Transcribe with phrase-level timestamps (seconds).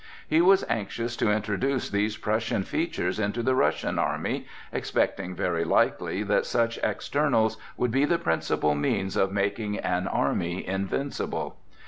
[0.27, 6.23] He was anxious to introduce these Prussian features into the Russian army, expecting very likely
[6.23, 11.57] that such externals would be the principal means of making an army invincible.